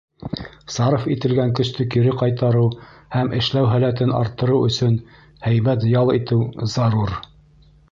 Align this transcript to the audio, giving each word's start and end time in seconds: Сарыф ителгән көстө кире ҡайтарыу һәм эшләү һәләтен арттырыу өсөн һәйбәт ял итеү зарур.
Сарыф 0.75 1.03
ителгән 1.15 1.51
көстө 1.59 1.85
кире 1.95 2.13
ҡайтарыу 2.21 2.71
һәм 3.17 3.29
эшләү 3.41 3.69
һәләтен 3.75 4.15
арттырыу 4.21 4.65
өсөн 4.73 4.97
һәйбәт 5.47 5.89
ял 5.95 6.13
итеү 6.19 6.69
зарур. 6.79 7.17